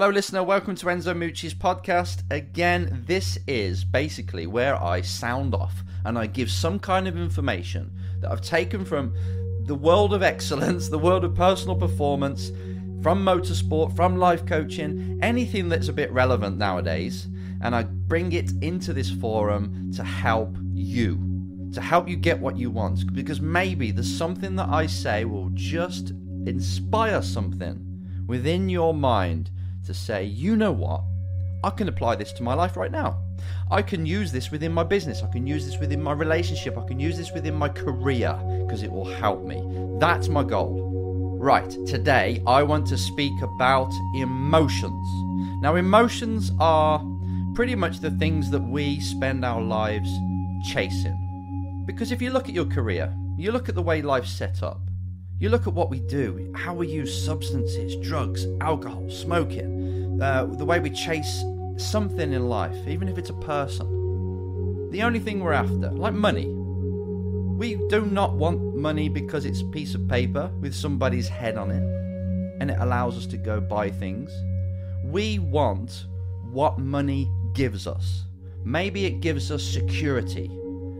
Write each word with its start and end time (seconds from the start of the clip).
Hello, 0.00 0.10
listener. 0.10 0.44
Welcome 0.44 0.76
to 0.76 0.86
Enzo 0.86 1.12
Mucci's 1.12 1.54
podcast. 1.54 2.22
Again, 2.30 3.02
this 3.08 3.36
is 3.48 3.84
basically 3.84 4.46
where 4.46 4.80
I 4.80 5.00
sound 5.00 5.56
off 5.56 5.82
and 6.04 6.16
I 6.16 6.26
give 6.26 6.52
some 6.52 6.78
kind 6.78 7.08
of 7.08 7.16
information 7.16 7.90
that 8.20 8.30
I've 8.30 8.40
taken 8.40 8.84
from 8.84 9.12
the 9.64 9.74
world 9.74 10.14
of 10.14 10.22
excellence, 10.22 10.88
the 10.88 11.00
world 11.00 11.24
of 11.24 11.34
personal 11.34 11.74
performance, 11.74 12.50
from 13.02 13.24
motorsport, 13.24 13.96
from 13.96 14.18
life 14.18 14.46
coaching, 14.46 15.18
anything 15.20 15.68
that's 15.68 15.88
a 15.88 15.92
bit 15.92 16.12
relevant 16.12 16.58
nowadays. 16.58 17.26
And 17.60 17.74
I 17.74 17.82
bring 17.82 18.30
it 18.30 18.52
into 18.62 18.92
this 18.92 19.10
forum 19.10 19.90
to 19.96 20.04
help 20.04 20.56
you, 20.72 21.70
to 21.72 21.80
help 21.80 22.08
you 22.08 22.14
get 22.14 22.38
what 22.38 22.56
you 22.56 22.70
want. 22.70 23.12
Because 23.12 23.40
maybe 23.40 23.90
there's 23.90 24.16
something 24.16 24.54
that 24.54 24.68
I 24.68 24.86
say 24.86 25.24
will 25.24 25.50
just 25.54 26.10
inspire 26.46 27.20
something 27.20 27.84
within 28.28 28.68
your 28.68 28.94
mind 28.94 29.50
to 29.88 29.94
say, 29.94 30.22
you 30.22 30.54
know 30.54 30.70
what? 30.70 31.00
I 31.64 31.70
can 31.70 31.88
apply 31.88 32.16
this 32.16 32.30
to 32.34 32.42
my 32.42 32.52
life 32.52 32.76
right 32.76 32.92
now. 32.92 33.22
I 33.70 33.80
can 33.80 34.04
use 34.04 34.30
this 34.30 34.50
within 34.50 34.70
my 34.70 34.84
business. 34.84 35.22
I 35.22 35.32
can 35.32 35.46
use 35.46 35.64
this 35.64 35.78
within 35.78 36.02
my 36.02 36.12
relationship. 36.12 36.76
I 36.76 36.86
can 36.86 37.00
use 37.00 37.16
this 37.16 37.32
within 37.32 37.54
my 37.54 37.70
career 37.70 38.38
because 38.66 38.82
it 38.82 38.92
will 38.92 39.06
help 39.06 39.44
me. 39.44 39.64
That's 39.98 40.28
my 40.28 40.44
goal. 40.44 41.38
Right, 41.40 41.70
today 41.86 42.42
I 42.46 42.62
want 42.64 42.86
to 42.88 42.98
speak 42.98 43.32
about 43.40 43.90
emotions. 44.14 45.08
Now, 45.62 45.76
emotions 45.76 46.52
are 46.60 47.02
pretty 47.54 47.74
much 47.74 48.00
the 48.00 48.10
things 48.10 48.50
that 48.50 48.62
we 48.62 49.00
spend 49.00 49.42
our 49.42 49.62
lives 49.62 50.10
chasing. 50.70 51.84
Because 51.86 52.12
if 52.12 52.20
you 52.20 52.30
look 52.30 52.46
at 52.46 52.54
your 52.54 52.66
career, 52.66 53.10
you 53.38 53.52
look 53.52 53.70
at 53.70 53.74
the 53.74 53.82
way 53.82 54.02
life's 54.02 54.30
set 54.30 54.62
up, 54.62 54.82
you 55.40 55.48
look 55.48 55.68
at 55.68 55.72
what 55.72 55.88
we 55.88 56.00
do, 56.00 56.52
how 56.56 56.74
we 56.74 56.88
use 56.88 57.24
substances, 57.24 57.94
drugs, 58.04 58.44
alcohol, 58.60 59.08
smoking, 59.08 59.77
uh, 60.20 60.46
the 60.46 60.64
way 60.64 60.80
we 60.80 60.90
chase 60.90 61.44
something 61.76 62.32
in 62.32 62.48
life, 62.48 62.76
even 62.86 63.08
if 63.08 63.18
it's 63.18 63.30
a 63.30 63.34
person. 63.34 63.86
The 64.90 65.02
only 65.02 65.20
thing 65.20 65.40
we're 65.40 65.52
after, 65.52 65.90
like 65.90 66.14
money. 66.14 66.46
We 67.56 67.74
do 67.88 68.06
not 68.06 68.34
want 68.34 68.76
money 68.76 69.08
because 69.08 69.44
it's 69.44 69.60
a 69.60 69.66
piece 69.66 69.94
of 69.94 70.08
paper 70.08 70.50
with 70.60 70.74
somebody's 70.74 71.28
head 71.28 71.56
on 71.56 71.70
it 71.70 71.82
and 72.60 72.70
it 72.70 72.78
allows 72.78 73.16
us 73.16 73.26
to 73.26 73.36
go 73.36 73.60
buy 73.60 73.90
things. 73.90 74.32
We 75.04 75.38
want 75.38 76.06
what 76.50 76.78
money 76.78 77.30
gives 77.54 77.86
us. 77.86 78.24
Maybe 78.64 79.06
it 79.06 79.20
gives 79.20 79.50
us 79.50 79.62
security 79.62 80.50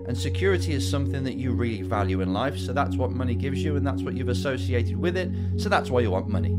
and 0.09 0.17
security 0.17 0.73
is 0.73 0.89
something 0.89 1.23
that 1.25 1.35
you 1.35 1.53
really 1.53 1.83
value 1.83 2.23
in 2.23 2.33
life, 2.33 2.57
so 2.57 2.73
that's 2.73 2.97
what 2.97 3.11
money 3.11 3.35
gives 3.35 3.63
you, 3.63 3.77
and 3.77 3.87
that's 3.87 4.01
what 4.03 4.15
you've 4.15 4.31
associated 4.31 4.97
with 4.97 5.19
it, 5.19 5.31
so 5.59 5.69
that's 5.69 5.91
why 5.91 6.01
you 6.01 6.11
want 6.11 6.29
money. 6.29 6.57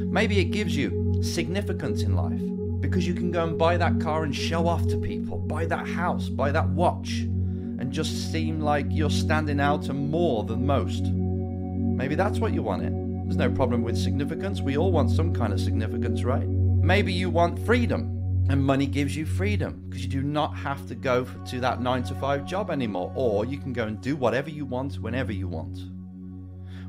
Maybe 0.00 0.40
it 0.40 0.46
gives 0.46 0.76
you 0.76 0.97
significance 1.22 2.02
in 2.02 2.14
life 2.14 2.40
because 2.80 3.06
you 3.06 3.14
can 3.14 3.30
go 3.30 3.44
and 3.44 3.58
buy 3.58 3.76
that 3.76 4.00
car 4.00 4.24
and 4.24 4.34
show 4.34 4.66
off 4.66 4.86
to 4.88 4.96
people, 4.98 5.38
buy 5.38 5.66
that 5.66 5.86
house, 5.86 6.28
buy 6.28 6.52
that 6.52 6.68
watch, 6.68 7.20
and 7.20 7.92
just 7.92 8.32
seem 8.32 8.60
like 8.60 8.86
you're 8.88 9.10
standing 9.10 9.60
out 9.60 9.88
and 9.88 10.10
more 10.10 10.44
than 10.44 10.64
most. 10.64 11.04
Maybe 11.04 12.14
that's 12.14 12.38
what 12.38 12.52
you 12.52 12.62
want 12.62 12.82
it. 12.82 12.92
There's 13.24 13.36
no 13.36 13.50
problem 13.50 13.82
with 13.82 13.96
significance. 13.96 14.60
We 14.60 14.76
all 14.76 14.92
want 14.92 15.10
some 15.10 15.34
kind 15.34 15.52
of 15.52 15.60
significance, 15.60 16.24
right? 16.24 16.46
Maybe 16.46 17.12
you 17.12 17.30
want 17.30 17.58
freedom 17.66 18.14
and 18.48 18.64
money 18.64 18.86
gives 18.86 19.14
you 19.14 19.26
freedom 19.26 19.84
because 19.88 20.04
you 20.04 20.08
do 20.08 20.22
not 20.22 20.56
have 20.56 20.86
to 20.86 20.94
go 20.94 21.26
to 21.46 21.60
that 21.60 21.82
nine 21.82 22.02
to 22.04 22.14
five 22.14 22.46
job 22.46 22.70
anymore, 22.70 23.12
or 23.14 23.44
you 23.44 23.58
can 23.58 23.72
go 23.72 23.84
and 23.84 24.00
do 24.00 24.16
whatever 24.16 24.48
you 24.48 24.64
want 24.64 24.98
whenever 25.00 25.32
you 25.32 25.48
want. 25.48 25.78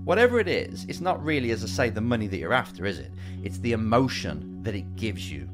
Whatever 0.09 0.39
it 0.39 0.47
is, 0.47 0.87
it's 0.89 1.01
not 1.01 1.23
really, 1.23 1.51
as 1.51 1.63
I 1.63 1.67
say, 1.67 1.89
the 1.91 2.01
money 2.01 2.25
that 2.25 2.39
you're 2.39 2.51
after, 2.51 2.87
is 2.87 2.97
it? 2.97 3.11
It's 3.43 3.59
the 3.59 3.73
emotion 3.73 4.63
that 4.63 4.73
it 4.73 4.95
gives 4.95 5.31
you. 5.31 5.47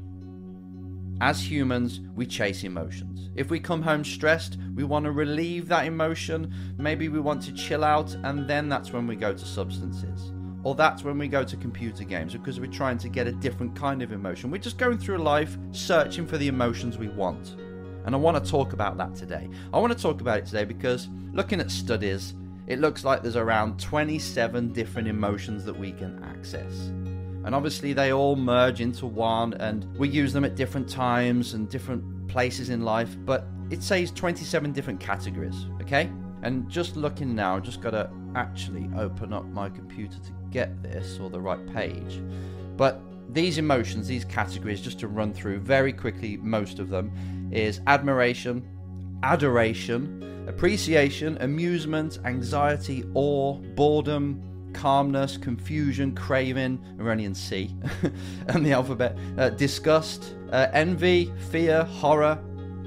As 1.20 1.38
humans, 1.38 2.00
we 2.14 2.24
chase 2.24 2.64
emotions. 2.64 3.28
If 3.36 3.50
we 3.50 3.60
come 3.60 3.82
home 3.82 4.02
stressed, 4.02 4.56
we 4.74 4.82
want 4.82 5.04
to 5.04 5.10
relieve 5.10 5.68
that 5.68 5.84
emotion. 5.84 6.54
Maybe 6.78 7.10
we 7.10 7.20
want 7.20 7.42
to 7.42 7.52
chill 7.52 7.84
out, 7.84 8.14
and 8.22 8.48
then 8.48 8.70
that's 8.70 8.94
when 8.94 9.06
we 9.06 9.14
go 9.14 9.34
to 9.34 9.44
substances 9.44 10.32
or 10.64 10.74
that's 10.74 11.04
when 11.04 11.18
we 11.18 11.28
go 11.28 11.44
to 11.44 11.56
computer 11.58 12.04
games 12.04 12.32
because 12.32 12.58
we're 12.58 12.66
trying 12.72 12.96
to 12.96 13.10
get 13.10 13.26
a 13.26 13.32
different 13.32 13.76
kind 13.76 14.00
of 14.00 14.10
emotion. 14.10 14.50
We're 14.50 14.56
just 14.56 14.78
going 14.78 14.96
through 14.96 15.18
life 15.18 15.58
searching 15.72 16.26
for 16.26 16.38
the 16.38 16.48
emotions 16.48 16.96
we 16.96 17.08
want. 17.08 17.56
And 18.06 18.14
I 18.14 18.18
want 18.18 18.42
to 18.42 18.50
talk 18.50 18.72
about 18.72 18.96
that 18.96 19.14
today. 19.14 19.50
I 19.74 19.78
want 19.78 19.92
to 19.92 20.02
talk 20.02 20.22
about 20.22 20.38
it 20.38 20.46
today 20.46 20.64
because 20.64 21.10
looking 21.34 21.60
at 21.60 21.70
studies, 21.70 22.32
it 22.66 22.80
looks 22.80 23.04
like 23.04 23.22
there's 23.22 23.36
around 23.36 23.78
27 23.78 24.72
different 24.72 25.08
emotions 25.08 25.64
that 25.64 25.78
we 25.78 25.92
can 25.92 26.22
access. 26.24 26.72
And 27.44 27.54
obviously, 27.54 27.92
they 27.92 28.12
all 28.12 28.34
merge 28.34 28.80
into 28.80 29.06
one, 29.06 29.54
and 29.54 29.86
we 29.96 30.08
use 30.08 30.32
them 30.32 30.44
at 30.44 30.56
different 30.56 30.88
times 30.88 31.54
and 31.54 31.68
different 31.68 32.26
places 32.26 32.70
in 32.70 32.82
life. 32.82 33.16
But 33.24 33.46
it 33.70 33.82
says 33.84 34.10
27 34.10 34.72
different 34.72 34.98
categories, 34.98 35.66
okay? 35.80 36.10
And 36.42 36.68
just 36.68 36.96
looking 36.96 37.36
now, 37.36 37.60
just 37.60 37.80
got 37.80 37.90
to 37.90 38.10
actually 38.34 38.90
open 38.96 39.32
up 39.32 39.44
my 39.46 39.68
computer 39.68 40.18
to 40.18 40.32
get 40.50 40.82
this 40.82 41.18
or 41.20 41.30
the 41.30 41.40
right 41.40 41.64
page. 41.72 42.20
But 42.76 43.00
these 43.28 43.58
emotions, 43.58 44.08
these 44.08 44.24
categories, 44.24 44.80
just 44.80 44.98
to 45.00 45.08
run 45.08 45.32
through 45.32 45.60
very 45.60 45.92
quickly, 45.92 46.36
most 46.38 46.80
of 46.80 46.88
them, 46.88 47.12
is 47.52 47.80
admiration, 47.86 48.66
adoration, 49.22 50.35
appreciation, 50.46 51.36
amusement, 51.40 52.18
anxiety, 52.24 53.04
awe, 53.14 53.54
boredom, 53.74 54.42
calmness, 54.72 55.36
confusion, 55.36 56.14
craving, 56.14 56.78
we're 56.98 57.34
C 57.34 57.74
and 58.48 58.64
the 58.64 58.72
alphabet, 58.72 59.16
uh, 59.38 59.50
disgust, 59.50 60.34
uh, 60.52 60.68
envy, 60.72 61.32
fear, 61.50 61.84
horror, 61.84 62.38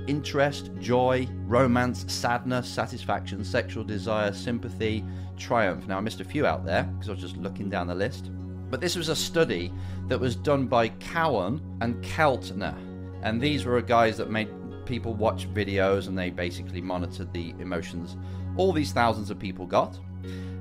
interest, 0.07 0.71
joy, 0.79 1.27
romance, 1.45 2.05
sadness, 2.11 2.67
satisfaction, 2.67 3.43
sexual 3.43 3.83
desire, 3.83 4.33
sympathy, 4.33 5.03
triumph. 5.37 5.87
Now, 5.87 5.97
I 5.97 6.01
missed 6.01 6.21
a 6.21 6.25
few 6.25 6.45
out 6.45 6.65
there 6.65 6.83
because 6.83 7.09
I 7.09 7.11
was 7.13 7.21
just 7.21 7.37
looking 7.37 7.69
down 7.69 7.87
the 7.87 7.95
list. 7.95 8.31
But 8.69 8.81
this 8.81 8.95
was 8.95 9.09
a 9.09 9.15
study 9.15 9.73
that 10.07 10.19
was 10.19 10.35
done 10.35 10.67
by 10.67 10.89
Cowen 10.89 11.61
and 11.81 12.03
Keltner. 12.03 12.75
And 13.23 13.41
these 13.41 13.65
were 13.65 13.81
guys 13.81 14.17
that 14.17 14.29
made 14.29 14.49
people 14.89 15.13
watch 15.13 15.47
videos 15.53 16.07
and 16.07 16.17
they 16.17 16.29
basically 16.29 16.81
monitored 16.81 17.31
the 17.31 17.51
emotions 17.59 18.17
all 18.59 18.73
these 18.73 18.91
thousands 18.91 19.29
of 19.29 19.39
people 19.39 19.65
got. 19.65 19.97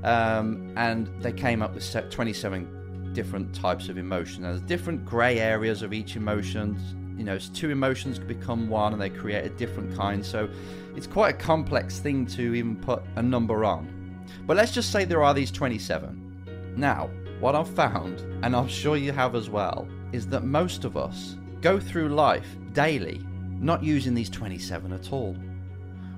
Um, 0.05 0.73
and 0.77 1.09
they 1.21 1.33
came 1.33 1.63
up 1.63 1.75
with 1.75 2.11
27 2.11 3.13
different 3.13 3.53
types 3.53 3.89
of 3.89 3.99
emotion. 3.99 4.45
There's 4.45 4.61
different 4.61 5.05
grey 5.05 5.41
areas 5.41 5.83
of 5.83 5.93
each 5.93 6.15
emotion. 6.15 6.79
You 7.19 7.25
know, 7.25 7.39
two 7.39 7.71
emotions 7.71 8.21
become 8.21 8.69
one 8.69 8.93
and 8.93 9.03
they 9.03 9.11
create 9.11 9.45
a 9.45 9.49
different 9.51 9.97
kind. 9.97 10.25
So 10.25 10.49
it's 10.95 11.09
quite 11.09 11.35
a 11.35 11.39
complex 11.39 11.99
thing 11.99 12.25
to 12.27 12.55
even 12.55 12.77
put 12.77 13.03
a 13.17 13.23
number 13.23 13.65
on. 13.65 14.25
But 14.47 14.57
let's 14.57 14.73
just 14.73 14.93
say 14.93 15.05
there 15.05 15.25
are 15.25 15.35
these 15.35 15.51
27. 15.51 16.75
Now, 16.77 17.11
what 17.41 17.57
I've 17.57 17.69
found, 17.69 18.21
and 18.45 18.55
I'm 18.55 18.69
sure 18.69 18.97
you 18.97 19.11
have 19.11 19.35
as 19.35 19.51
well, 19.51 19.89
is 20.13 20.29
that 20.29 20.45
most 20.45 20.85
of 20.85 20.97
us 20.97 21.37
go 21.61 21.81
through 21.81 22.11
life 22.11 22.47
daily 22.73 23.21
not 23.61 23.83
using 23.83 24.15
these 24.15 24.31
27 24.31 24.93
at 24.93 25.13
all. 25.13 25.37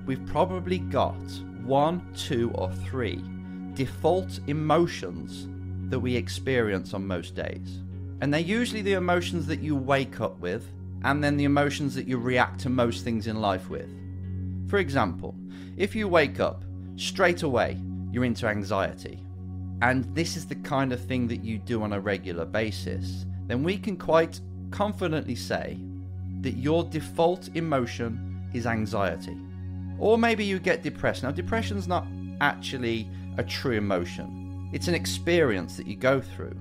We've 0.07 0.25
probably 0.27 0.79
got 0.79 1.17
one, 1.65 2.07
two, 2.15 2.51
or 2.55 2.71
three 2.71 3.23
default 3.75 4.41
emotions 4.49 5.49
that 5.91 6.01
we 6.01 6.15
experience 6.17 6.93
on 6.95 7.07
most 7.07 7.35
days. 7.35 7.81
And 8.21 8.33
they're 8.33 8.41
usually 8.41 8.83
the 8.83 8.95
emotions 8.95 9.47
that 9.47 9.61
you 9.61 9.75
wake 9.77 10.21
up 10.21 10.39
with, 10.39 10.67
and 11.05 11.25
then 11.25 11.37
the 11.37 11.45
emotions 11.45 11.95
that 11.95 12.07
you 12.07 12.19
react 12.19 12.61
to 12.61 12.69
most 12.69 13.05
things 13.05 13.27
in 13.27 13.41
life 13.41 13.71
with. 13.71 13.89
For 14.69 14.79
example, 14.79 15.35
if 15.77 15.95
you 15.95 16.09
wake 16.09 16.41
up 16.41 16.65
straight 16.97 17.43
away, 17.43 17.81
you're 18.13 18.25
into 18.25 18.47
anxiety, 18.47 19.25
and 19.83 20.05
this 20.15 20.37
is 20.37 20.47
the 20.47 20.57
kind 20.57 20.93
of 20.93 21.03
thing 21.03 21.27
that 21.29 21.43
you 21.43 21.59
do 21.59 21.83
on 21.83 21.95
a 21.95 22.01
regular 22.01 22.45
basis, 22.45 23.25
then 23.47 23.63
we 23.63 23.79
can 23.79 23.97
quite 23.97 24.41
confidently 24.71 25.35
say 25.35 25.79
that 26.41 26.57
your 26.57 26.85
default 26.85 27.49
emotion 27.55 28.49
is 28.55 28.67
anxiety. 28.67 29.37
Or 29.99 30.17
maybe 30.17 30.45
you 30.45 30.59
get 30.59 30.83
depressed. 30.83 31.23
Now, 31.23 31.31
depression's 31.31 31.87
not 31.87 32.07
actually 32.41 33.09
a 33.39 33.45
true 33.45 33.77
emotion, 33.77 34.71
it's 34.73 34.89
an 34.89 34.95
experience 34.95 35.77
that 35.77 35.87
you 35.87 35.97
go 35.97 36.21
through. 36.21 36.57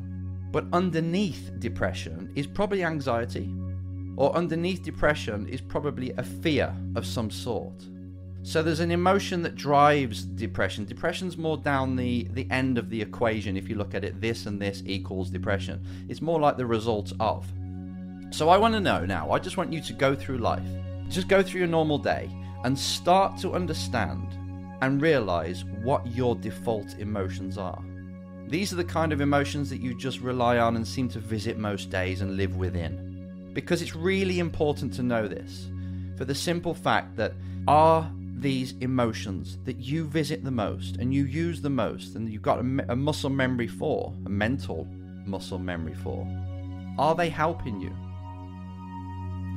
But 0.52 0.66
underneath 0.74 1.52
depression 1.60 2.32
is 2.36 2.48
probably 2.48 2.84
anxiety, 2.84 3.54
or 4.18 4.36
underneath 4.36 4.82
depression 4.84 5.48
is 5.48 5.62
probably 5.62 6.12
a 6.18 6.24
fear 6.24 6.76
of 6.96 7.06
some 7.06 7.30
sort. 7.30 7.86
So 8.42 8.64
there's 8.64 8.80
an 8.80 8.92
emotion 8.92 9.44
that 9.44 9.56
drives 9.56 10.24
depression. 10.24 10.86
Depression's 10.86 11.38
more 11.38 11.58
down 11.58 11.96
the, 11.96 12.28
the 12.32 12.48
end 12.50 12.78
of 12.78 12.90
the 12.90 13.02
equation 13.02 13.58
if 13.58 13.70
you 13.70 13.76
look 13.76 13.94
at 13.94 14.04
it 14.04 14.22
this 14.22 14.46
and 14.46 14.60
this 14.60 14.82
equals 14.86 15.30
depression. 15.30 15.86
It's 16.08 16.22
more 16.22 16.40
like 16.40 16.58
the 16.58 16.66
result 16.66 17.14
of. 17.20 17.46
So 18.32 18.50
I 18.50 18.58
want 18.58 18.76
to 18.76 18.80
know 18.80 19.06
now, 19.06 19.32
I 19.32 19.40
just 19.40 19.58
want 19.58 19.74
you 19.74 19.82
to 19.82 19.94
go 19.94 20.16
through 20.16 20.38
life. 20.38 20.64
Just 21.10 21.28
go 21.28 21.42
through 21.42 21.60
your 21.60 21.68
normal 21.68 21.98
day 21.98 22.30
and 22.64 22.78
start 22.78 23.38
to 23.40 23.54
understand 23.54 24.38
and 24.82 25.02
realize 25.02 25.66
what 25.66 26.06
your 26.08 26.36
default 26.36 26.98
emotions 27.00 27.58
are. 27.58 27.84
These 28.48 28.72
are 28.72 28.78
the 28.78 28.84
kind 28.84 29.12
of 29.12 29.22
emotions 29.22 29.70
that 29.72 29.82
you 29.82 29.96
just 29.96 30.22
rely 30.22 30.60
on 30.60 30.76
and 30.76 30.88
seem 30.88 31.10
to 31.10 31.20
visit 31.20 31.58
most 31.58 31.90
days 31.90 32.22
and 32.22 32.38
live 32.38 32.56
within. 32.56 33.52
Because 33.54 33.82
it's 33.82 33.96
really 33.96 34.40
important 34.40 34.94
to 34.94 35.04
know 35.04 35.28
this 35.28 35.68
for 36.16 36.26
the 36.26 36.36
simple 36.36 36.74
fact 36.74 37.16
that 37.16 37.34
are 37.68 38.10
these 38.36 38.74
emotions 38.80 39.58
that 39.66 39.78
you 39.78 40.06
visit 40.06 40.44
the 40.44 40.52
most 40.52 40.98
and 40.98 41.14
you 41.14 41.26
use 41.26 41.62
the 41.62 41.70
most 41.70 42.16
and 42.16 42.32
you've 42.32 42.42
got 42.42 42.60
a, 42.60 42.86
a 42.90 42.96
muscle 42.96 43.30
memory 43.30 43.68
for, 43.68 44.14
a 44.26 44.30
mental 44.30 44.88
muscle 45.26 45.60
memory 45.60 45.96
for, 45.96 46.28
are 46.98 47.16
they 47.16 47.30
helping 47.30 47.82
you? 47.82 47.94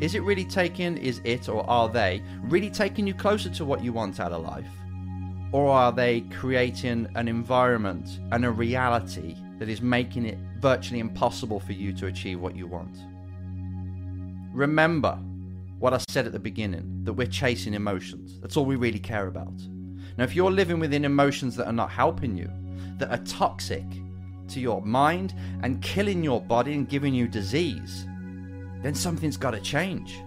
Is 0.00 0.14
it 0.14 0.22
really 0.22 0.44
taking, 0.44 0.96
is 0.96 1.20
it 1.24 1.48
or 1.48 1.68
are 1.68 1.88
they 1.88 2.22
really 2.42 2.70
taking 2.70 3.06
you 3.06 3.14
closer 3.14 3.50
to 3.50 3.64
what 3.64 3.84
you 3.84 3.92
want 3.92 4.18
out 4.18 4.32
of 4.32 4.42
life? 4.42 4.66
Or 5.52 5.68
are 5.68 5.92
they 5.92 6.22
creating 6.22 7.08
an 7.14 7.28
environment 7.28 8.20
and 8.32 8.44
a 8.44 8.50
reality 8.50 9.36
that 9.58 9.68
is 9.68 9.82
making 9.82 10.24
it 10.24 10.38
virtually 10.60 10.98
impossible 10.98 11.60
for 11.60 11.72
you 11.72 11.92
to 11.92 12.06
achieve 12.06 12.40
what 12.40 12.56
you 12.56 12.66
want? 12.66 12.96
Remember 14.52 15.18
what 15.78 15.92
I 15.92 15.98
said 16.08 16.26
at 16.26 16.32
the 16.32 16.38
beginning 16.38 17.04
that 17.04 17.12
we're 17.12 17.26
chasing 17.26 17.74
emotions. 17.74 18.38
That's 18.40 18.56
all 18.56 18.64
we 18.64 18.76
really 18.76 18.98
care 18.98 19.26
about. 19.26 19.52
Now, 20.16 20.24
if 20.24 20.36
you're 20.36 20.50
living 20.50 20.78
within 20.78 21.04
emotions 21.04 21.56
that 21.56 21.66
are 21.66 21.72
not 21.72 21.90
helping 21.90 22.36
you, 22.36 22.50
that 22.98 23.10
are 23.10 23.24
toxic 23.24 23.84
to 24.48 24.60
your 24.60 24.80
mind 24.82 25.34
and 25.62 25.82
killing 25.82 26.22
your 26.22 26.40
body 26.40 26.74
and 26.74 26.88
giving 26.88 27.14
you 27.14 27.26
disease, 27.26 28.06
then 28.82 28.94
something's 28.94 29.36
got 29.36 29.52
to 29.52 29.60
change. 29.60 30.22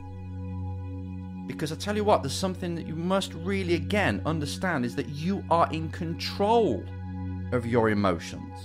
Because 1.47 1.71
I 1.71 1.75
tell 1.75 1.95
you 1.95 2.03
what, 2.03 2.23
there's 2.23 2.33
something 2.33 2.75
that 2.75 2.87
you 2.87 2.95
must 2.95 3.33
really 3.33 3.75
again 3.75 4.21
understand 4.25 4.85
is 4.85 4.95
that 4.95 5.09
you 5.09 5.43
are 5.51 5.69
in 5.71 5.89
control 5.89 6.83
of 7.51 7.65
your 7.65 7.89
emotions. 7.89 8.57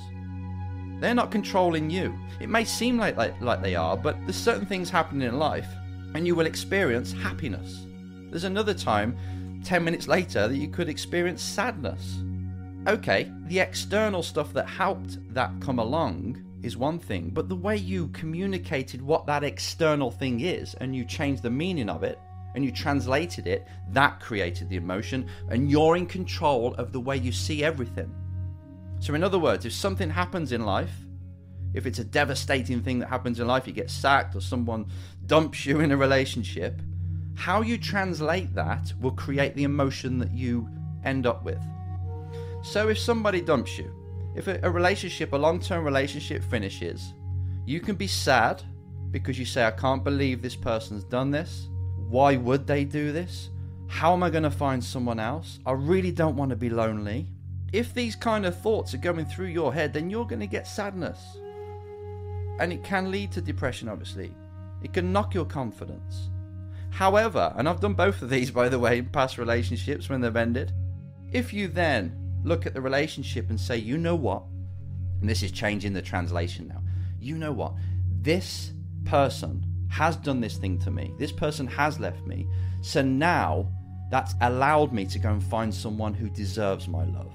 They're 1.01 1.15
not 1.15 1.31
controlling 1.31 1.91
you. 1.91 2.15
It 2.41 2.49
may 2.49 2.65
seem 2.65 2.99
like, 2.99 3.17
like, 3.17 3.41
like 3.41 3.63
they 3.63 3.75
are, 3.75 3.97
but 3.97 4.17
there's 4.23 4.37
certain 4.37 4.67
things 4.67 4.91
happening 4.91 5.29
in 5.29 5.39
life 5.39 5.69
and 6.15 6.27
you 6.27 6.35
will 6.35 6.47
experience 6.47 7.13
happiness. 7.13 7.87
There's 8.31 8.45
another 8.45 8.75
time, 8.75 9.17
10 9.65 9.85
minutes 9.85 10.09
later, 10.09 10.49
that 10.49 10.57
you 10.57 10.69
could 10.69 10.89
experience 10.89 11.43
sadness. 11.43 12.23
Okay, 12.89 13.31
the 13.47 13.61
external 13.61 14.23
stuff 14.23 14.53
that 14.55 14.69
helped 14.69 15.19
that 15.35 15.53
come 15.61 15.79
along 15.79 16.43
is 16.63 16.77
one 16.77 16.99
thing, 16.99 17.31
but 17.31 17.49
the 17.49 17.57
way 17.57 17.77
you 17.77 18.09
communicated 18.09 19.01
what 19.03 19.27
that 19.27 19.45
external 19.45 20.11
thing 20.11 20.41
is 20.41 20.75
and 20.75 20.95
you 20.95 21.05
changed 21.05 21.43
the 21.43 21.51
meaning 21.51 21.89
of 21.89 22.03
it 22.03 22.19
and 22.55 22.65
you 22.65 22.73
translated 22.73 23.47
it, 23.47 23.67
that 23.93 24.21
created 24.21 24.69
the 24.69 24.77
emotion, 24.77 25.29
and 25.51 25.71
you're 25.71 25.97
in 25.97 26.07
control 26.07 26.75
of 26.75 26.93
the 26.93 27.01
way 27.01 27.17
you 27.17 27.33
see 27.33 27.63
everything. 27.63 28.13
So, 28.99 29.15
in 29.15 29.23
other 29.23 29.39
words, 29.39 29.65
if 29.65 29.73
something 29.73 30.11
happens 30.11 30.53
in 30.53 30.65
life, 30.65 30.93
if 31.73 31.87
it's 31.87 32.01
a 32.01 32.05
devastating 32.05 32.83
thing 32.83 32.99
that 32.99 33.09
happens 33.09 33.39
in 33.39 33.47
life, 33.47 33.67
you 33.67 33.73
get 33.73 33.91
sacked 33.91 34.35
or 34.35 34.41
someone 34.41 34.87
dumps 35.27 35.65
you 35.65 35.81
in 35.81 35.93
a 35.93 35.97
relationship, 35.97 36.83
how 37.35 37.63
you 37.63 37.79
translate 37.79 38.53
that 38.55 38.93
will 39.01 39.13
create 39.13 39.55
the 39.55 39.65
emotion 39.65 40.19
that 40.19 40.33
you 40.33 40.69
end 41.05 41.27
up 41.27 41.45
with. 41.45 41.63
So, 42.63 42.89
if 42.89 42.99
somebody 42.99 43.41
dumps 43.41 43.79
you, 43.79 43.95
if 44.35 44.47
a, 44.47 44.71
relationship, 44.71 45.33
a 45.33 45.37
long 45.37 45.61
term 45.61 45.85
relationship 45.85 46.43
finishes, 46.45 47.15
you 47.67 47.81
can 47.81 47.97
be 47.97 48.07
sad 48.07 48.63
because 49.11 49.39
you 49.39 49.45
say, 49.45 49.65
I 49.65 49.73
can't 49.73 50.05
believe 50.05 50.41
this 50.41 50.57
person's 50.57 51.05
done 51.05 51.31
this. 51.31 51.69
Why 52.09 52.37
would 52.37 52.67
they 52.67 52.85
do 52.85 53.13
this? 53.13 53.51
How 53.89 54.13
am 54.13 54.23
I 54.23 54.31
going 54.31 54.45
to 54.45 54.51
find 54.51 54.83
someone 54.83 55.19
else? 55.19 55.59
I 55.67 55.73
really 55.73 56.13
don't 56.13 56.37
want 56.37 56.51
to 56.51 56.57
be 56.57 56.71
lonely. 56.71 57.27
If 57.73 57.93
these 57.93 58.17
kind 58.17 58.47
of 58.47 58.61
thoughts 58.61 58.95
are 58.95 58.99
going 58.99 59.27
through 59.27 59.47
your 59.47 59.75
head, 59.75 59.93
then 59.93 60.11
you're 60.11 60.27
going 60.27 60.41
to 60.41 60.47
get 60.47 60.67
sadness. 60.67 61.19
And 62.61 62.73
it 62.73 62.85
can 62.85 63.11
lead 63.11 63.33
to 63.33 63.41
depression, 63.41 63.89
obviously. 63.89 64.35
It 64.83 64.93
can 64.93 65.13
knock 65.13 65.35
your 65.35 65.45
confidence. 65.45 66.31
However, 66.91 67.53
and 67.57 67.69
I've 67.69 67.81
done 67.81 67.95
both 67.95 68.23
of 68.23 68.31
these, 68.31 68.51
by 68.51 68.69
the 68.69 68.79
way, 68.79 68.99
in 68.99 69.07
past 69.07 69.39
relationships 69.39 70.09
when 70.09 70.21
they've 70.21 70.37
ended, 70.37 70.73
if 71.33 71.53
you 71.53 71.69
then 71.69 72.20
look 72.43 72.67
at 72.67 72.75
the 72.75 72.81
relationship 72.81 73.51
and 73.51 73.61
say, 73.61 73.77
you 73.77 73.99
know 73.99 74.15
what? 74.15 74.43
And 75.21 75.29
this 75.29 75.43
is 75.43 75.53
changing 75.53 75.93
the 75.93 76.03
translation 76.03 76.69
now. 76.69 76.83
You 77.21 77.37
know 77.37 77.53
what? 77.53 77.75
This 78.23 78.73
person 79.05 79.65
has 79.89 80.17
done 80.17 80.41
this 80.41 80.57
thing 80.57 80.79
to 80.81 80.91
me. 80.91 81.13
This 81.19 81.33
person 81.33 81.67
has 81.67 82.01
left 82.01 82.27
me. 82.27 82.47
So 82.83 83.03
now 83.03 83.69
that's 84.11 84.35
allowed 84.41 84.93
me 84.93 85.05
to 85.07 85.19
go 85.19 85.31
and 85.31 85.43
find 85.43 85.75
someone 85.75 86.15
who 86.15 86.29
deserves 86.31 86.89
my 86.89 87.05
love. 87.05 87.33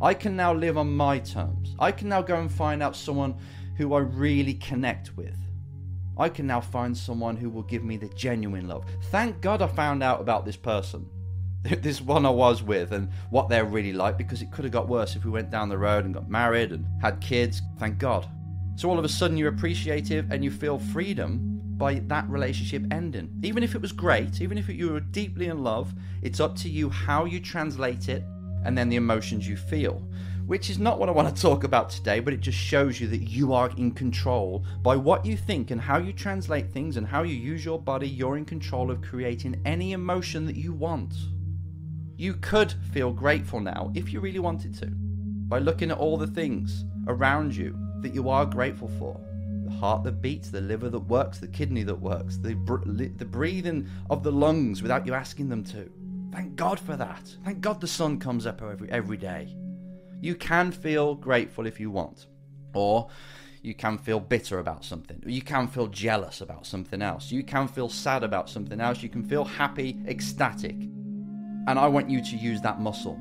I 0.00 0.14
can 0.14 0.36
now 0.36 0.52
live 0.52 0.76
on 0.76 0.94
my 0.94 1.18
terms. 1.18 1.74
I 1.78 1.92
can 1.92 2.08
now 2.08 2.22
go 2.22 2.36
and 2.36 2.50
find 2.50 2.82
out 2.82 2.96
someone 2.96 3.36
who 3.76 3.94
I 3.94 4.00
really 4.00 4.54
connect 4.54 5.16
with. 5.16 5.36
I 6.18 6.28
can 6.28 6.46
now 6.46 6.60
find 6.60 6.96
someone 6.96 7.36
who 7.36 7.48
will 7.48 7.62
give 7.62 7.84
me 7.84 7.96
the 7.96 8.08
genuine 8.10 8.68
love. 8.68 8.84
Thank 9.10 9.40
God 9.40 9.62
I 9.62 9.66
found 9.66 10.02
out 10.02 10.20
about 10.20 10.44
this 10.44 10.56
person. 10.56 11.08
this 11.80 12.00
one 12.00 12.26
I 12.26 12.30
was 12.30 12.62
with 12.62 12.92
and 12.92 13.08
what 13.30 13.48
they're 13.48 13.64
really 13.64 13.92
like 13.92 14.18
because 14.18 14.42
it 14.42 14.50
could 14.50 14.64
have 14.64 14.72
got 14.72 14.88
worse 14.88 15.14
if 15.14 15.24
we 15.24 15.30
went 15.30 15.50
down 15.50 15.68
the 15.68 15.78
road 15.78 16.04
and 16.04 16.12
got 16.12 16.28
married 16.28 16.72
and 16.72 16.84
had 17.00 17.20
kids. 17.20 17.62
Thank 17.78 17.98
God. 17.98 18.28
So 18.74 18.90
all 18.90 18.98
of 18.98 19.04
a 19.04 19.08
sudden 19.08 19.36
you're 19.36 19.50
appreciative 19.50 20.32
and 20.32 20.42
you 20.42 20.50
feel 20.50 20.78
freedom 20.78 21.60
by 21.76 21.94
that 22.06 22.28
relationship 22.28 22.82
ending. 22.90 23.30
Even 23.42 23.62
if 23.62 23.74
it 23.74 23.80
was 23.80 23.92
great, 23.92 24.40
even 24.40 24.58
if 24.58 24.68
you 24.68 24.90
were 24.90 25.00
deeply 25.00 25.46
in 25.46 25.62
love, 25.62 25.92
it's 26.22 26.40
up 26.40 26.56
to 26.56 26.68
you 26.68 26.90
how 26.90 27.26
you 27.26 27.38
translate 27.38 28.08
it 28.08 28.24
and 28.64 28.76
then 28.76 28.88
the 28.88 28.96
emotions 28.96 29.46
you 29.46 29.56
feel. 29.56 30.02
Which 30.46 30.68
is 30.68 30.80
not 30.80 30.98
what 30.98 31.08
I 31.08 31.12
want 31.12 31.34
to 31.34 31.40
talk 31.40 31.62
about 31.62 31.90
today, 31.90 32.18
but 32.18 32.34
it 32.34 32.40
just 32.40 32.58
shows 32.58 33.00
you 33.00 33.06
that 33.08 33.30
you 33.30 33.52
are 33.52 33.70
in 33.76 33.92
control 33.92 34.64
by 34.82 34.96
what 34.96 35.24
you 35.24 35.36
think 35.36 35.70
and 35.70 35.80
how 35.80 35.98
you 35.98 36.12
translate 36.12 36.72
things 36.72 36.96
and 36.96 37.06
how 37.06 37.22
you 37.22 37.36
use 37.36 37.64
your 37.64 37.78
body. 37.78 38.08
You're 38.08 38.36
in 38.36 38.44
control 38.44 38.90
of 38.90 39.00
creating 39.00 39.60
any 39.64 39.92
emotion 39.92 40.44
that 40.46 40.56
you 40.56 40.72
want. 40.72 41.14
You 42.22 42.34
could 42.34 42.72
feel 42.92 43.10
grateful 43.12 43.58
now 43.58 43.90
if 43.96 44.12
you 44.12 44.20
really 44.20 44.38
wanted 44.38 44.78
to 44.78 44.86
by 44.86 45.58
looking 45.58 45.90
at 45.90 45.98
all 45.98 46.16
the 46.16 46.28
things 46.28 46.84
around 47.08 47.52
you 47.52 47.76
that 47.98 48.14
you 48.14 48.28
are 48.28 48.46
grateful 48.46 48.86
for 48.96 49.20
the 49.64 49.72
heart 49.72 50.04
that 50.04 50.22
beats, 50.22 50.48
the 50.48 50.60
liver 50.60 50.88
that 50.88 51.00
works, 51.00 51.38
the 51.38 51.48
kidney 51.48 51.82
that 51.82 52.00
works, 52.00 52.36
the, 52.36 52.54
br- 52.54 52.84
the 52.84 53.24
breathing 53.24 53.88
of 54.08 54.22
the 54.22 54.30
lungs 54.30 54.82
without 54.82 55.04
you 55.04 55.14
asking 55.14 55.48
them 55.48 55.64
to. 55.64 55.90
Thank 56.30 56.54
God 56.54 56.78
for 56.78 56.96
that. 56.96 57.28
Thank 57.44 57.60
God 57.60 57.80
the 57.80 57.88
sun 57.88 58.20
comes 58.20 58.46
up 58.46 58.62
every, 58.62 58.88
every 58.92 59.16
day. 59.16 59.56
You 60.20 60.36
can 60.36 60.70
feel 60.70 61.16
grateful 61.16 61.66
if 61.66 61.80
you 61.80 61.90
want, 61.90 62.28
or 62.72 63.08
you 63.62 63.74
can 63.74 63.98
feel 63.98 64.20
bitter 64.20 64.60
about 64.60 64.84
something. 64.84 65.20
You 65.26 65.42
can 65.42 65.66
feel 65.66 65.88
jealous 65.88 66.40
about 66.40 66.66
something 66.66 67.02
else. 67.02 67.32
You 67.32 67.42
can 67.42 67.66
feel 67.66 67.88
sad 67.88 68.22
about 68.22 68.48
something 68.48 68.80
else. 68.80 69.02
You 69.02 69.08
can 69.08 69.24
feel 69.24 69.44
happy, 69.44 70.00
ecstatic. 70.06 70.76
And 71.66 71.78
I 71.78 71.86
want 71.86 72.10
you 72.10 72.20
to 72.20 72.36
use 72.36 72.60
that 72.62 72.80
muscle. 72.80 73.18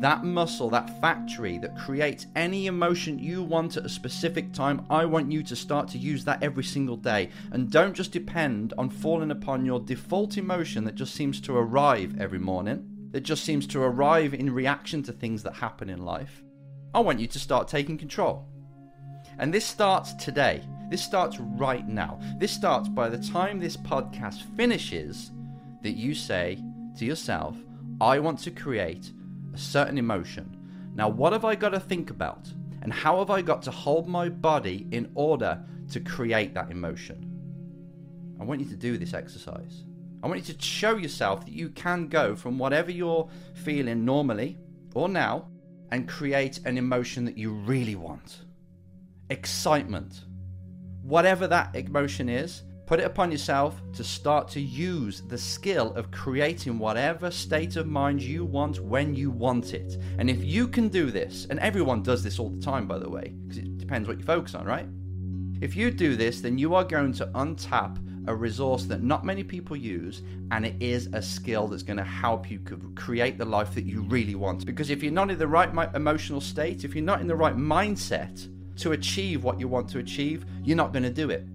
That 0.00 0.24
muscle, 0.24 0.70
that 0.70 1.00
factory 1.00 1.56
that 1.58 1.76
creates 1.76 2.26
any 2.34 2.66
emotion 2.66 3.18
you 3.18 3.42
want 3.42 3.76
at 3.76 3.86
a 3.86 3.88
specific 3.88 4.52
time, 4.52 4.84
I 4.90 5.04
want 5.04 5.30
you 5.30 5.42
to 5.44 5.56
start 5.56 5.88
to 5.88 5.98
use 5.98 6.24
that 6.24 6.42
every 6.42 6.64
single 6.64 6.96
day. 6.96 7.30
And 7.52 7.70
don't 7.70 7.94
just 7.94 8.12
depend 8.12 8.74
on 8.76 8.90
falling 8.90 9.30
upon 9.30 9.64
your 9.64 9.80
default 9.80 10.36
emotion 10.36 10.84
that 10.84 10.96
just 10.96 11.14
seems 11.14 11.40
to 11.42 11.56
arrive 11.56 12.20
every 12.20 12.40
morning, 12.40 13.08
that 13.12 13.22
just 13.22 13.44
seems 13.44 13.66
to 13.68 13.80
arrive 13.80 14.34
in 14.34 14.52
reaction 14.52 15.02
to 15.04 15.12
things 15.12 15.42
that 15.44 15.54
happen 15.54 15.88
in 15.88 16.04
life. 16.04 16.42
I 16.92 17.00
want 17.00 17.20
you 17.20 17.28
to 17.28 17.38
start 17.38 17.68
taking 17.68 17.96
control. 17.96 18.48
And 19.38 19.54
this 19.54 19.64
starts 19.64 20.12
today. 20.14 20.62
This 20.90 21.02
starts 21.02 21.38
right 21.40 21.86
now. 21.88 22.20
This 22.38 22.52
starts 22.52 22.88
by 22.88 23.08
the 23.08 23.18
time 23.18 23.58
this 23.58 23.76
podcast 23.76 24.42
finishes 24.56 25.30
that 25.82 25.96
you 25.96 26.14
say, 26.14 26.58
to 26.96 27.04
yourself, 27.04 27.56
I 28.00 28.18
want 28.18 28.38
to 28.40 28.50
create 28.50 29.12
a 29.52 29.58
certain 29.58 29.98
emotion. 29.98 30.92
Now, 30.94 31.08
what 31.08 31.32
have 31.32 31.44
I 31.44 31.54
got 31.54 31.70
to 31.70 31.80
think 31.80 32.10
about? 32.10 32.48
And 32.82 32.92
how 32.92 33.18
have 33.18 33.30
I 33.30 33.40
got 33.42 33.62
to 33.62 33.70
hold 33.70 34.06
my 34.06 34.28
body 34.28 34.86
in 34.90 35.10
order 35.14 35.64
to 35.90 36.00
create 36.00 36.54
that 36.54 36.70
emotion? 36.70 37.30
I 38.40 38.44
want 38.44 38.60
you 38.60 38.66
to 38.68 38.76
do 38.76 38.98
this 38.98 39.14
exercise. 39.14 39.84
I 40.22 40.26
want 40.26 40.46
you 40.46 40.54
to 40.54 40.62
show 40.62 40.96
yourself 40.96 41.44
that 41.44 41.54
you 41.54 41.70
can 41.70 42.08
go 42.08 42.34
from 42.34 42.58
whatever 42.58 42.90
you're 42.90 43.28
feeling 43.54 44.04
normally 44.04 44.58
or 44.94 45.08
now 45.08 45.48
and 45.90 46.08
create 46.08 46.60
an 46.64 46.78
emotion 46.78 47.24
that 47.24 47.38
you 47.38 47.52
really 47.52 47.94
want. 47.94 48.42
Excitement. 49.30 50.24
Whatever 51.02 51.46
that 51.46 51.74
emotion 51.74 52.28
is, 52.28 52.62
Put 52.86 53.00
it 53.00 53.06
upon 53.06 53.32
yourself 53.32 53.80
to 53.94 54.04
start 54.04 54.46
to 54.48 54.60
use 54.60 55.22
the 55.22 55.38
skill 55.38 55.94
of 55.94 56.10
creating 56.10 56.78
whatever 56.78 57.30
state 57.30 57.76
of 57.76 57.86
mind 57.86 58.20
you 58.20 58.44
want 58.44 58.78
when 58.78 59.14
you 59.14 59.30
want 59.30 59.72
it. 59.72 59.96
And 60.18 60.28
if 60.28 60.44
you 60.44 60.68
can 60.68 60.88
do 60.88 61.10
this, 61.10 61.46
and 61.48 61.58
everyone 61.60 62.02
does 62.02 62.22
this 62.22 62.38
all 62.38 62.50
the 62.50 62.60
time, 62.60 62.86
by 62.86 62.98
the 62.98 63.08
way, 63.08 63.32
because 63.42 63.56
it 63.56 63.78
depends 63.78 64.06
what 64.06 64.18
you 64.18 64.24
focus 64.24 64.54
on, 64.54 64.66
right? 64.66 64.86
If 65.62 65.74
you 65.74 65.90
do 65.90 66.14
this, 66.14 66.42
then 66.42 66.58
you 66.58 66.74
are 66.74 66.84
going 66.84 67.14
to 67.14 67.26
untap 67.28 67.98
a 68.26 68.34
resource 68.34 68.84
that 68.84 69.02
not 69.02 69.24
many 69.24 69.42
people 69.42 69.76
use, 69.76 70.22
and 70.50 70.66
it 70.66 70.74
is 70.78 71.08
a 71.14 71.22
skill 71.22 71.68
that's 71.68 71.82
going 71.82 71.96
to 71.96 72.04
help 72.04 72.50
you 72.50 72.58
create 72.96 73.38
the 73.38 73.44
life 73.46 73.74
that 73.74 73.86
you 73.86 74.02
really 74.02 74.34
want. 74.34 74.66
Because 74.66 74.90
if 74.90 75.02
you're 75.02 75.10
not 75.10 75.30
in 75.30 75.38
the 75.38 75.48
right 75.48 75.70
emotional 75.94 76.40
state, 76.40 76.84
if 76.84 76.94
you're 76.94 77.02
not 77.02 77.22
in 77.22 77.28
the 77.28 77.34
right 77.34 77.56
mindset 77.56 78.46
to 78.76 78.92
achieve 78.92 79.42
what 79.42 79.58
you 79.58 79.68
want 79.68 79.88
to 79.88 80.00
achieve, 80.00 80.44
you're 80.62 80.76
not 80.76 80.92
going 80.92 81.02
to 81.02 81.10
do 81.10 81.30
it. 81.30 81.46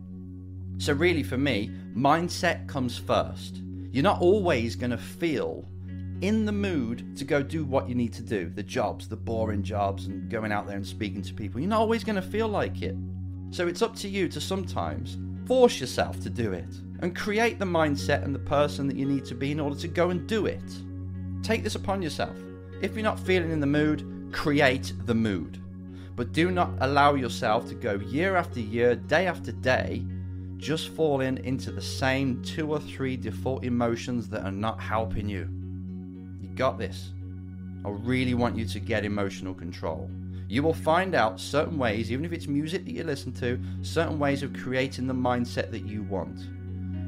So, 0.80 0.94
really, 0.94 1.24
for 1.24 1.38
me, 1.38 1.72
mindset 1.94 2.66
comes 2.70 2.98
first. 2.98 3.62
You're 3.92 4.02
not 4.02 4.22
always 4.22 4.78
going 4.78 4.92
to 4.92 4.98
feel 4.98 5.68
in 6.22 6.46
the 6.46 6.54
mood 6.54 7.18
to 7.18 7.26
go 7.26 7.44
do 7.44 7.66
what 7.66 7.90
you 7.90 7.96
need 7.96 8.14
to 8.14 8.22
do 8.22 8.50
the 8.50 8.64
jobs, 8.64 9.10
the 9.10 9.18
boring 9.18 9.62
jobs, 9.62 10.06
and 10.06 10.30
going 10.30 10.54
out 10.54 10.68
there 10.68 10.78
and 10.78 10.88
speaking 10.88 11.22
to 11.24 11.34
people. 11.34 11.60
You're 11.60 11.70
not 11.70 11.82
always 11.82 12.06
going 12.06 12.16
to 12.16 12.22
feel 12.22 12.48
like 12.48 12.82
it. 12.82 12.96
So, 13.52 13.68
it's 13.68 13.82
up 13.82 13.94
to 13.98 14.08
you 14.08 14.30
to 14.30 14.40
sometimes 14.40 15.18
force 15.48 15.82
yourself 15.82 16.22
to 16.22 16.30
do 16.30 16.54
it 16.54 16.74
and 17.02 17.14
create 17.14 17.60
the 17.60 17.66
mindset 17.66 18.24
and 18.24 18.34
the 18.34 18.40
person 18.40 18.88
that 18.88 18.96
you 18.96 19.06
need 19.06 19.26
to 19.26 19.36
be 19.36 19.52
in 19.52 19.60
order 19.60 19.76
to 19.76 19.88
go 19.90 20.12
and 20.12 20.28
do 20.28 20.46
it. 20.46 20.64
Take 21.44 21.62
this 21.62 21.76
upon 21.76 22.02
yourself. 22.02 22.38
If 22.82 22.94
you're 22.94 23.04
not 23.04 23.20
feeling 23.20 23.52
in 23.52 23.60
the 23.60 23.68
mood, 23.68 24.30
create 24.32 24.94
the 25.06 25.16
mood. 25.16 25.62
But 26.16 26.32
do 26.32 26.52
not 26.52 26.72
allow 26.80 27.16
yourself 27.16 27.68
to 27.68 27.76
go 27.76 27.96
year 27.96 28.38
after 28.38 28.62
year, 28.62 28.96
day 28.96 29.28
after 29.28 29.52
day, 29.52 30.06
just 30.60 30.90
falling 30.90 31.44
into 31.46 31.72
the 31.72 31.82
same 31.82 32.44
two 32.44 32.72
or 32.72 32.80
three 32.80 33.16
default 33.16 33.64
emotions 33.64 34.30
that 34.30 34.44
are 34.44 34.52
not 34.52 34.80
helping 34.80 35.28
you. 35.28 35.50
You 36.42 36.50
got 36.50 36.78
this. 36.78 37.12
I 37.86 37.90
really 37.90 38.34
want 38.34 38.58
you 38.58 38.66
to 38.66 38.80
get 38.80 39.06
emotional 39.06 39.54
control. 39.54 40.10
You 40.50 40.62
will 40.62 40.74
find 40.74 41.16
out 41.16 41.40
certain 41.40 41.78
ways, 41.78 42.12
even 42.12 42.26
if 42.26 42.34
it's 42.34 42.48
music 42.48 42.84
that 42.86 42.92
you 42.92 43.04
listen 43.04 43.32
to, 43.34 43.60
certain 43.82 44.20
ways 44.20 44.44
of 44.44 44.54
creating 44.54 45.08
the 45.08 45.14
mindset 45.14 45.72
that 45.72 45.86
you 45.86 46.04
want. 46.04 46.48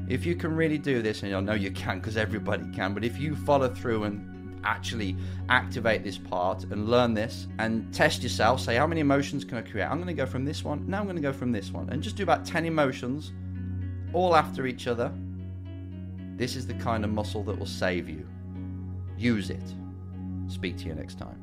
If 0.08 0.24
you 0.24 0.34
can 0.34 0.56
really 0.56 0.78
do 0.78 1.02
this, 1.02 1.22
and 1.22 1.34
I 1.34 1.40
know 1.40 1.52
you 1.52 1.70
can 1.72 1.98
because 1.98 2.16
everybody 2.16 2.64
can, 2.72 2.94
but 2.94 3.04
if 3.04 3.18
you 3.18 3.36
follow 3.36 3.68
through 3.68 4.04
and 4.04 4.32
actually 4.64 5.16
activate 5.48 6.04
this 6.04 6.18
part 6.18 6.64
and 6.64 6.88
learn 6.88 7.14
this 7.14 7.48
and 7.58 7.92
test 7.92 8.22
yourself. 8.22 8.60
Say, 8.60 8.76
how 8.76 8.86
many 8.86 9.00
emotions 9.00 9.44
can 9.44 9.58
I 9.58 9.62
create? 9.62 9.84
I'm 9.84 9.96
going 9.96 10.06
to 10.06 10.14
go 10.14 10.26
from 10.26 10.44
this 10.44 10.64
one. 10.64 10.88
Now 10.88 10.98
I'm 10.98 11.04
going 11.04 11.16
to 11.16 11.22
go 11.22 11.32
from 11.32 11.52
this 11.52 11.72
one. 11.72 11.88
And 11.90 12.02
just 12.02 12.16
do 12.16 12.22
about 12.22 12.44
10 12.44 12.64
emotions 12.64 13.32
all 14.12 14.36
after 14.36 14.66
each 14.66 14.86
other. 14.86 15.12
This 16.36 16.56
is 16.56 16.66
the 16.66 16.74
kind 16.74 17.04
of 17.04 17.10
muscle 17.10 17.42
that 17.44 17.58
will 17.58 17.66
save 17.66 18.08
you. 18.08 18.26
Use 19.18 19.50
it. 19.50 19.74
Speak 20.48 20.76
to 20.78 20.84
you 20.84 20.94
next 20.94 21.18
time. 21.18 21.41